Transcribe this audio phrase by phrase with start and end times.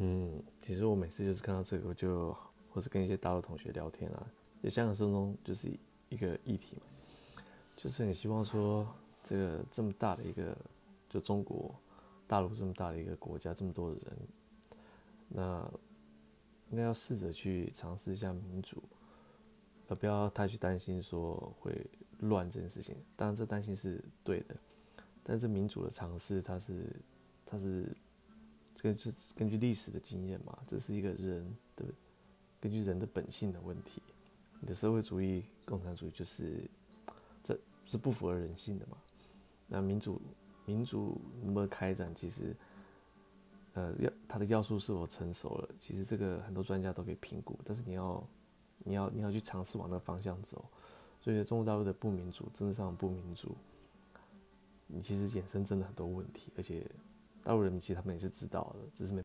[0.00, 2.32] 嗯，其实我每次就是看到这个，我就
[2.70, 4.26] 或是跟一些大陆同学聊天啊，
[4.62, 5.68] 也香港生中就是
[6.08, 7.42] 一个议题嘛，
[7.74, 8.86] 就是很希望说
[9.24, 10.56] 这个这么大的一个，
[11.08, 11.74] 就中国
[12.28, 14.18] 大陆这么大的一个国家，这么多的人，
[15.30, 15.68] 那
[16.70, 18.80] 应该要试着去尝试一下民主，
[19.88, 21.84] 而不要太去担心说会
[22.20, 22.94] 乱这件事情。
[23.16, 24.54] 当然，这担心是对的，
[25.24, 26.84] 但是民主的尝试，它是
[27.44, 27.84] 它是。
[28.80, 31.84] 根据根据历史的经验嘛，这是一个人的
[32.60, 34.00] 根据人的本性的问题。
[34.60, 36.62] 你的社会主义、共产主义就是
[37.42, 38.96] 这是不符合人性的嘛？
[39.66, 40.20] 那民主
[40.64, 42.54] 民主能不能开展，其实
[43.74, 47.58] 呃要它的要素是否成熟了，其实这个很多专家都可以评估。
[47.64, 48.28] 但是你要
[48.78, 50.64] 你要你要去尝试往那个方向走。
[51.20, 53.56] 所以中国大陆的不民主，政治上不民主，
[54.86, 56.86] 你其实衍生真的很多问题，而且。
[57.48, 59.16] 大陆人民其实他们也是知道的，只是没。